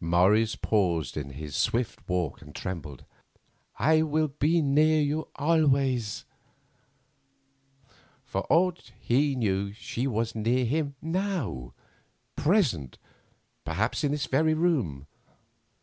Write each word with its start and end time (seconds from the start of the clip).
Morris 0.00 0.56
paused 0.56 1.14
in 1.14 1.28
his 1.32 1.54
swift 1.54 2.08
walk 2.08 2.40
and 2.40 2.54
trembled: 2.54 3.04
"I 3.78 4.00
will 4.00 4.28
be 4.28 4.62
near 4.62 5.02
you 5.02 5.28
always." 5.36 6.24
For 8.24 8.46
aught 8.48 8.92
he 8.98 9.36
knew 9.36 9.74
she 9.74 10.06
was 10.06 10.34
near 10.34 10.64
him 10.64 10.94
now—present, 11.02 12.96
perhaps, 13.66 14.02
in 14.02 14.12
this 14.12 14.24
very 14.24 14.54
room. 14.54 15.06